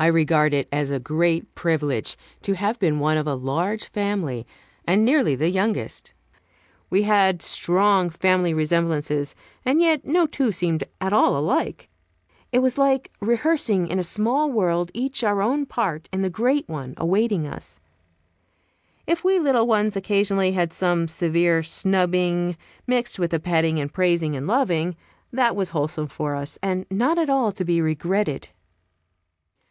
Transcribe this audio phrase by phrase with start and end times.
[0.00, 4.48] I regard it as a great privilege to have been one of a large family,
[4.84, 6.12] and nearly the youngest.
[6.90, 11.88] We had strong family resemblances, and yet no two seemed at all alike.
[12.50, 16.68] It was like rehearsing in a small world each our own part in the great
[16.68, 17.78] one awaiting us.
[19.06, 22.56] If we little ones occasionally had some severe snubbing
[22.88, 24.96] mixed with the petting and praising and loving,
[25.32, 28.48] that was wholesome for us, and not at all to be regretted.